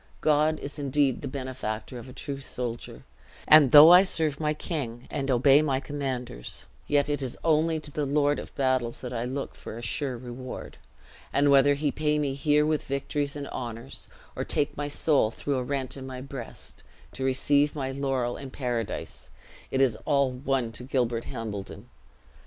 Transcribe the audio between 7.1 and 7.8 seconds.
is only